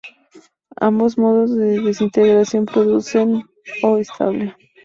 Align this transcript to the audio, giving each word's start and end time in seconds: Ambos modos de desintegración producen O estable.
Ambos 0.77 1.15
modos 1.19 1.55
de 1.55 1.79
desintegración 1.79 2.65
producen 2.65 3.43
O 3.83 3.99
estable. 3.99 4.55